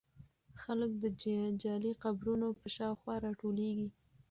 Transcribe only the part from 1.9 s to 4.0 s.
قبرونو په شاوخوا راټولېږي.